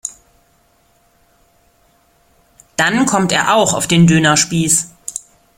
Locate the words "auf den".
3.75-4.07